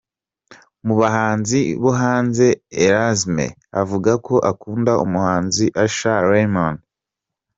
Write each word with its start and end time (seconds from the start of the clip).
Mu 0.85 0.93
bahanzi 1.01 1.59
bo 1.81 1.91
hanze, 2.01 2.47
Erasme 2.85 3.45
avuga 3.81 4.11
ko 4.25 4.35
akunda 4.51 4.91
umuhanzi 5.05 5.65
Usher 5.85 6.21
Raymond. 6.31 6.79